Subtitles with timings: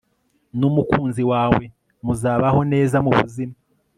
[0.59, 1.63] numukunzi wawe
[2.05, 3.55] muzabaho neza mubuzima